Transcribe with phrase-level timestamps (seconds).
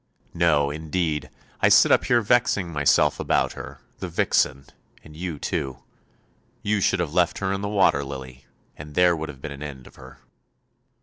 [0.33, 1.29] No, indeed;
[1.61, 4.65] I sit up here vexing myself about her, the vixen,
[5.03, 5.83] and you too.
[6.63, 9.61] You should have left her in the water lily, and there would have been an
[9.61, 10.17] end of her."